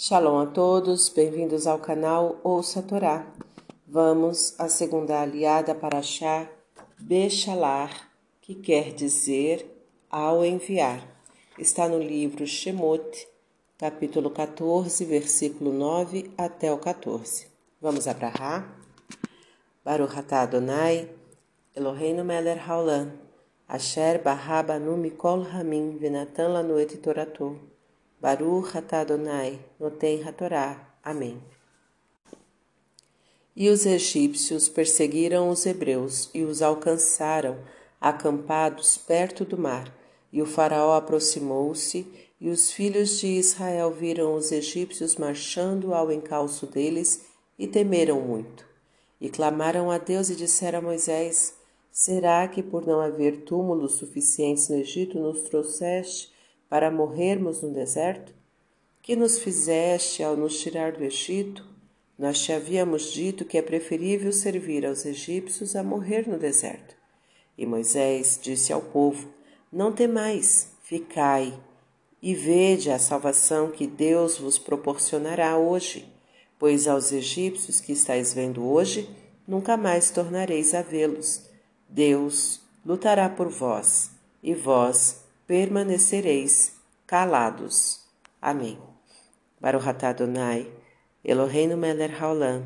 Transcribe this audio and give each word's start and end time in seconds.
Shalom 0.00 0.38
a 0.38 0.46
todos, 0.46 1.08
bem-vindos 1.08 1.66
ao 1.66 1.80
canal 1.80 2.38
Ouça 2.44 2.78
a 2.78 2.82
Torá. 2.84 3.26
Vamos 3.84 4.54
à 4.56 4.68
segunda 4.68 5.20
aliada 5.20 5.74
para 5.74 6.00
Shá 6.02 6.48
Bechalar, 7.00 8.08
que 8.40 8.54
quer 8.54 8.92
dizer 8.92 9.66
ao 10.08 10.44
enviar. 10.44 11.02
Está 11.58 11.88
no 11.88 11.98
livro 11.98 12.46
Shemot, 12.46 13.26
capítulo 13.76 14.30
14, 14.30 15.04
versículo 15.04 15.72
9 15.72 16.30
até 16.38 16.72
o 16.72 16.78
14. 16.78 17.48
Vamos 17.82 18.06
abrahar? 18.06 18.80
Baruch 19.84 20.16
atah 20.16 20.42
Adonai, 20.42 21.10
Eloheinu 21.74 22.22
melech 22.22 22.60
haolam, 22.68 23.10
asher 23.66 24.22
barraba 24.22 24.78
nu 24.78 24.96
mikol 24.96 25.42
ramin 25.42 25.98
venatan 25.98 26.78
et 26.78 26.96
toratou. 27.02 27.77
Baruch 28.20 28.76
atah 28.76 29.02
Adonai, 29.02 29.60
noten 29.78 30.24
hatorá. 30.26 30.92
Amém. 31.04 31.40
E 33.54 33.68
os 33.68 33.86
egípcios 33.86 34.68
perseguiram 34.68 35.48
os 35.50 35.64
hebreus 35.64 36.28
e 36.34 36.42
os 36.42 36.60
alcançaram, 36.60 37.58
acampados 38.00 38.98
perto 38.98 39.44
do 39.44 39.56
mar. 39.56 39.92
E 40.32 40.42
o 40.42 40.46
faraó 40.46 40.96
aproximou-se, 40.96 42.06
e 42.40 42.48
os 42.50 42.70
filhos 42.70 43.20
de 43.20 43.26
Israel 43.28 43.92
viram 43.92 44.34
os 44.34 44.50
egípcios 44.50 45.16
marchando 45.16 45.94
ao 45.94 46.10
encalço 46.12 46.66
deles 46.66 47.24
e 47.58 47.66
temeram 47.66 48.20
muito. 48.20 48.66
E 49.20 49.28
clamaram 49.28 49.90
a 49.90 49.98
Deus 49.98 50.28
e 50.28 50.36
disseram 50.36 50.80
a 50.80 50.82
Moisés: 50.82 51.54
Será 51.90 52.46
que 52.48 52.62
por 52.62 52.84
não 52.84 53.00
haver 53.00 53.42
túmulos 53.42 53.94
suficientes 53.94 54.68
no 54.68 54.76
Egito 54.76 55.18
nos 55.18 55.42
trouxeste 55.42 56.36
para 56.68 56.90
morrermos 56.90 57.62
no 57.62 57.72
deserto? 57.72 58.34
Que 59.00 59.16
nos 59.16 59.38
fizeste 59.38 60.22
ao 60.22 60.36
nos 60.36 60.60
tirar 60.60 60.92
do 60.92 61.04
Egito? 61.04 61.64
Nós 62.18 62.40
te 62.40 62.52
havíamos 62.52 63.12
dito 63.12 63.44
que 63.44 63.56
é 63.56 63.62
preferível 63.62 64.32
servir 64.32 64.84
aos 64.84 65.06
egípcios 65.06 65.76
a 65.76 65.82
morrer 65.82 66.28
no 66.28 66.36
deserto. 66.36 66.96
E 67.56 67.64
Moisés 67.64 68.38
disse 68.42 68.72
ao 68.72 68.82
povo: 68.82 69.28
Não 69.72 69.92
temais, 69.92 70.68
ficai 70.82 71.58
e 72.20 72.34
vede 72.34 72.90
a 72.90 72.98
salvação 72.98 73.70
que 73.70 73.86
Deus 73.86 74.38
vos 74.38 74.58
proporcionará 74.58 75.56
hoje, 75.56 76.12
pois 76.58 76.88
aos 76.88 77.12
egípcios 77.12 77.80
que 77.80 77.92
estáis 77.92 78.34
vendo 78.34 78.68
hoje, 78.68 79.08
nunca 79.46 79.76
mais 79.76 80.10
tornareis 80.10 80.74
a 80.74 80.82
vê-los. 80.82 81.48
Deus 81.88 82.60
lutará 82.84 83.28
por 83.28 83.48
vós, 83.48 84.10
e 84.42 84.54
vós 84.54 85.24
permanecereis 85.48 86.74
calados. 87.06 88.00
Amém. 88.40 88.78
Baruch 89.58 89.88
Adonai, 90.04 90.70
Eloheinu 91.24 91.74
melech 91.74 92.20
haolam, 92.20 92.62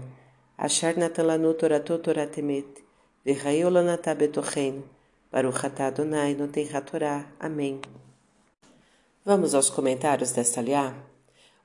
asher 0.59 0.99
natan 0.99 1.27
lanu 1.27 1.55
toratot 1.55 2.03
torat 2.03 2.37
emet, 2.39 2.83
v'chayu 3.25 3.71
lanatah 3.71 4.17
betocheinu, 4.17 4.83
Baruch 5.31 5.65
Adonai 5.65 6.35
noten. 6.35 6.69
Amém. 7.39 7.81
Vamos 9.25 9.55
aos 9.55 9.71
comentários 9.71 10.33
desta 10.33 10.61
liá? 10.61 10.93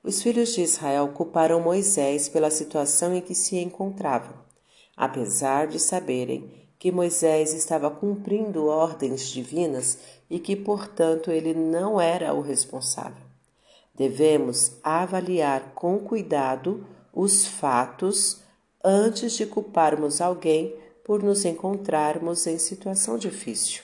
Os 0.04 0.22
filhos 0.22 0.54
de 0.54 0.62
Israel 0.62 1.08
culparam 1.08 1.60
Moisés 1.60 2.28
pela 2.28 2.48
situação 2.48 3.12
em 3.12 3.20
que 3.20 3.34
se 3.34 3.56
encontravam, 3.56 4.34
apesar 4.96 5.66
de 5.66 5.80
saberem 5.80 6.67
que 6.78 6.92
Moisés 6.92 7.52
estava 7.52 7.90
cumprindo 7.90 8.66
ordens 8.66 9.28
divinas 9.28 9.98
e 10.30 10.38
que, 10.38 10.54
portanto, 10.54 11.30
ele 11.30 11.52
não 11.52 12.00
era 12.00 12.32
o 12.32 12.40
responsável. 12.40 13.26
Devemos 13.94 14.72
avaliar 14.82 15.72
com 15.74 15.98
cuidado 15.98 16.86
os 17.12 17.46
fatos 17.46 18.40
antes 18.84 19.32
de 19.32 19.44
culparmos 19.44 20.20
alguém 20.20 20.74
por 21.04 21.22
nos 21.22 21.44
encontrarmos 21.44 22.46
em 22.46 22.58
situação 22.58 23.18
difícil. 23.18 23.82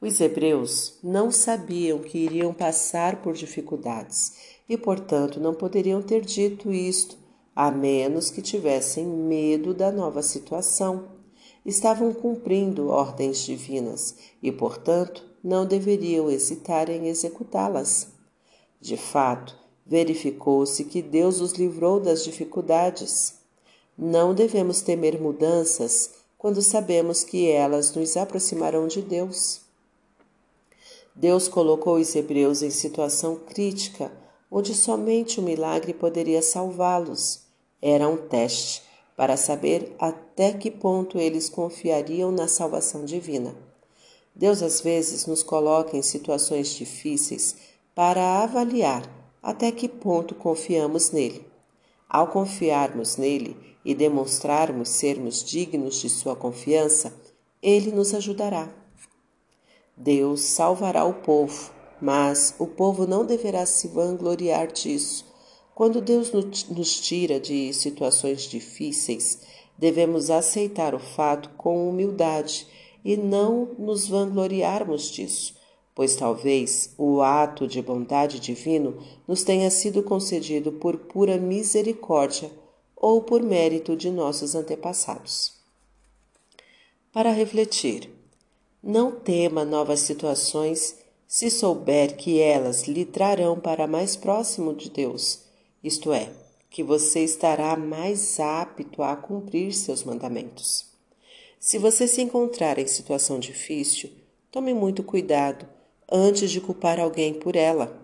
Os 0.00 0.20
hebreus 0.20 0.98
não 1.02 1.30
sabiam 1.30 1.98
que 1.98 2.18
iriam 2.18 2.54
passar 2.54 3.16
por 3.16 3.34
dificuldades 3.34 4.54
e, 4.68 4.76
portanto, 4.76 5.40
não 5.40 5.54
poderiam 5.54 6.00
ter 6.00 6.22
dito 6.22 6.72
isto, 6.72 7.18
a 7.54 7.70
menos 7.70 8.30
que 8.30 8.40
tivessem 8.40 9.06
medo 9.06 9.74
da 9.74 9.92
nova 9.92 10.22
situação 10.22 11.13
estavam 11.64 12.12
cumprindo 12.12 12.88
ordens 12.88 13.38
divinas 13.38 14.14
e, 14.42 14.52
portanto, 14.52 15.24
não 15.42 15.66
deveriam 15.66 16.30
hesitar 16.30 16.90
em 16.90 17.08
executá-las. 17.08 18.08
De 18.80 18.96
fato, 18.96 19.56
verificou-se 19.86 20.84
que 20.84 21.00
Deus 21.00 21.40
os 21.40 21.52
livrou 21.52 22.00
das 22.00 22.24
dificuldades. 22.24 23.34
Não 23.96 24.34
devemos 24.34 24.80
temer 24.80 25.20
mudanças 25.20 26.10
quando 26.36 26.60
sabemos 26.60 27.24
que 27.24 27.50
elas 27.50 27.94
nos 27.94 28.16
aproximarão 28.16 28.86
de 28.86 29.00
Deus. 29.00 29.62
Deus 31.14 31.48
colocou 31.48 31.96
os 31.96 32.14
hebreus 32.14 32.60
em 32.60 32.70
situação 32.70 33.36
crítica, 33.36 34.12
onde 34.50 34.74
somente 34.74 35.40
o 35.40 35.42
milagre 35.42 35.94
poderia 35.94 36.42
salvá-los. 36.42 37.42
Era 37.80 38.08
um 38.08 38.16
teste 38.16 38.82
para 39.16 39.36
saber 39.36 39.94
até 39.98 40.52
que 40.52 40.70
ponto 40.70 41.18
eles 41.18 41.48
confiariam 41.48 42.30
na 42.30 42.48
salvação 42.48 43.04
divina. 43.04 43.54
Deus 44.34 44.62
às 44.62 44.80
vezes 44.80 45.26
nos 45.26 45.42
coloca 45.42 45.96
em 45.96 46.02
situações 46.02 46.70
difíceis 46.74 47.56
para 47.94 48.42
avaliar 48.42 49.08
até 49.42 49.70
que 49.70 49.88
ponto 49.88 50.34
confiamos 50.34 51.10
nele. 51.12 51.46
Ao 52.08 52.26
confiarmos 52.26 53.16
nele 53.16 53.56
e 53.84 53.94
demonstrarmos 53.94 54.88
sermos 54.88 55.44
dignos 55.44 56.00
de 56.00 56.08
sua 56.08 56.34
confiança, 56.34 57.12
ele 57.62 57.92
nos 57.92 58.14
ajudará. 58.14 58.68
Deus 59.96 60.40
salvará 60.40 61.04
o 61.04 61.14
povo, 61.14 61.70
mas 62.00 62.54
o 62.58 62.66
povo 62.66 63.06
não 63.06 63.24
deverá 63.24 63.64
se 63.64 63.86
vangloriar 63.86 64.72
disso 64.72 65.33
quando 65.74 66.00
Deus 66.00 66.30
nos 66.32 67.00
tira 67.00 67.40
de 67.40 67.72
situações 67.74 68.42
difíceis, 68.42 69.40
devemos 69.76 70.30
aceitar 70.30 70.94
o 70.94 71.00
fato 71.00 71.50
com 71.56 71.88
humildade 71.88 72.66
e 73.04 73.16
não 73.16 73.70
nos 73.76 74.06
vangloriarmos 74.06 75.10
disso, 75.10 75.56
pois 75.92 76.14
talvez 76.14 76.94
o 76.96 77.20
ato 77.20 77.66
de 77.66 77.82
bondade 77.82 78.38
divino 78.38 79.02
nos 79.26 79.42
tenha 79.42 79.68
sido 79.68 80.02
concedido 80.02 80.70
por 80.72 80.96
pura 80.96 81.38
misericórdia 81.38 82.50
ou 82.96 83.22
por 83.22 83.42
mérito 83.42 83.96
de 83.96 84.10
nossos 84.10 84.54
antepassados. 84.54 85.54
Para 87.12 87.32
refletir, 87.32 88.08
não 88.82 89.10
tema 89.10 89.64
novas 89.64 90.00
situações 90.00 90.98
se 91.26 91.50
souber 91.50 92.16
que 92.16 92.38
elas 92.38 92.84
lhe 92.84 93.04
trarão 93.04 93.58
para 93.58 93.88
mais 93.88 94.14
próximo 94.14 94.72
de 94.72 94.88
Deus 94.88 95.44
isto 95.84 96.14
é, 96.14 96.30
que 96.70 96.82
você 96.82 97.20
estará 97.20 97.76
mais 97.76 98.40
apto 98.40 99.02
a 99.02 99.14
cumprir 99.14 99.72
seus 99.74 100.02
mandamentos. 100.02 100.86
Se 101.60 101.78
você 101.78 102.08
se 102.08 102.22
encontrar 102.22 102.78
em 102.78 102.86
situação 102.86 103.38
difícil, 103.38 104.10
tome 104.50 104.72
muito 104.72 105.02
cuidado 105.02 105.68
antes 106.10 106.50
de 106.50 106.60
culpar 106.60 106.98
alguém 106.98 107.34
por 107.34 107.54
ela. 107.54 107.96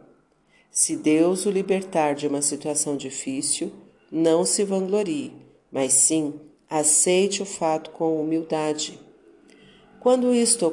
Se 0.70 0.94
Deus 0.94 1.46
o 1.46 1.50
libertar 1.50 2.14
de 2.14 2.26
uma 2.28 2.42
situação 2.42 2.96
difícil, 2.96 3.72
não 4.12 4.44
se 4.44 4.62
vanglorie, 4.62 5.32
mas 5.72 5.92
sim 5.94 6.34
aceite 6.68 7.42
o 7.42 7.46
fato 7.46 7.90
com 7.90 8.20
humildade. 8.20 8.98
Quando 9.98 10.34
isto 10.34 10.66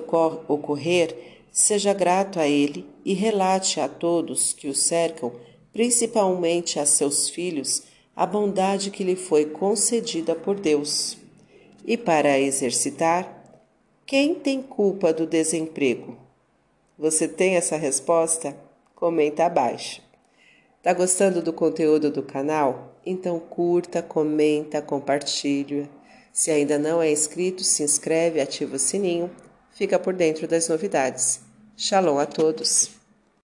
ocorrer, 0.47 1.43
seja 1.51 1.93
grato 1.93 2.39
a 2.39 2.47
Ele 2.47 2.85
e 3.03 3.13
relate 3.13 3.79
a 3.79 3.87
todos 3.87 4.53
que 4.53 4.67
o 4.67 4.75
cercam 4.75 5.33
principalmente 5.77 6.79
a 6.79 6.87
seus 6.87 7.29
filhos, 7.29 7.83
a 8.15 8.25
bondade 8.25 8.89
que 8.89 9.03
lhe 9.03 9.15
foi 9.15 9.45
concedida 9.45 10.33
por 10.33 10.59
Deus. 10.59 11.15
E 11.85 11.95
para 11.95 12.39
exercitar, 12.39 13.61
quem 14.03 14.33
tem 14.33 14.59
culpa 14.59 15.13
do 15.13 15.27
desemprego? 15.27 16.17
Você 16.97 17.27
tem 17.27 17.57
essa 17.57 17.77
resposta? 17.77 18.57
Comenta 18.95 19.45
abaixo. 19.45 20.01
Tá 20.81 20.93
gostando 20.93 21.43
do 21.43 21.53
conteúdo 21.53 22.09
do 22.09 22.23
canal? 22.23 22.95
Então 23.05 23.39
curta, 23.39 24.01
comenta, 24.01 24.81
compartilha. 24.81 25.87
Se 26.33 26.49
ainda 26.49 26.79
não 26.79 27.03
é 27.03 27.11
inscrito, 27.11 27.63
se 27.63 27.83
inscreve, 27.83 28.41
ativa 28.41 28.77
o 28.77 28.79
sininho, 28.79 29.29
fica 29.69 29.99
por 29.99 30.15
dentro 30.15 30.47
das 30.47 30.67
novidades. 30.67 31.39
Shalom 31.77 32.17
a 32.17 32.25
todos! 32.25 32.96